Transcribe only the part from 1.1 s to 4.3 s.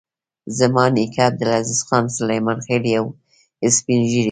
عبدالعزیز خان سلیمان خېل یو سپین ږیری و.